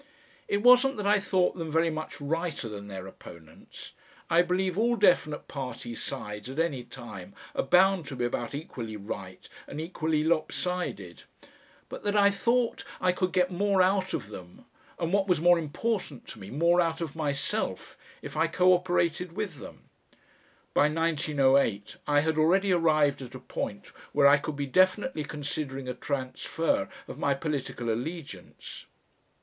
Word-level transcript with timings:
It 0.47 0.63
wasn't 0.63 0.97
that 0.97 1.05
I 1.05 1.19
thought 1.19 1.59
them 1.59 1.71
very 1.71 1.91
much 1.91 2.19
righter 2.19 2.67
than 2.67 2.87
their 2.87 3.05
opponents; 3.05 3.91
I 4.31 4.41
believe 4.41 4.75
all 4.75 4.95
definite 4.95 5.47
party 5.47 5.93
"sides" 5.93 6.49
at 6.49 6.57
any 6.57 6.83
time 6.83 7.35
are 7.53 7.61
bound 7.61 8.07
to 8.07 8.15
be 8.15 8.25
about 8.25 8.55
equally 8.55 8.97
right 8.97 9.47
and 9.67 9.79
equally 9.79 10.23
lop 10.23 10.51
sided; 10.51 11.21
but 11.87 12.01
that 12.03 12.15
I 12.17 12.31
thought 12.31 12.83
I 12.99 13.11
could 13.11 13.31
get 13.31 13.51
more 13.51 13.83
out 13.83 14.15
of 14.15 14.29
them 14.29 14.65
and 14.97 15.13
what 15.13 15.27
was 15.27 15.39
more 15.39 15.59
important 15.59 16.25
to 16.29 16.39
me, 16.39 16.49
more 16.49 16.81
out 16.81 16.99
of 16.99 17.15
myself 17.15 17.95
if 18.23 18.35
I 18.35 18.47
co 18.47 18.73
operated 18.73 19.33
with 19.33 19.59
them. 19.59 19.83
By 20.73 20.89
1908 20.89 21.97
I 22.07 22.21
had 22.21 22.39
already 22.39 22.71
arrived 22.71 23.21
at 23.21 23.35
a 23.35 23.39
point 23.39 23.89
where 24.13 24.25
I 24.25 24.37
could 24.39 24.55
be 24.55 24.65
definitely 24.65 25.25
considering 25.25 25.87
a 25.87 25.93
transfer 25.93 26.89
of 27.07 27.19
my 27.19 27.35
political 27.35 27.93
allegiance. 27.93 28.87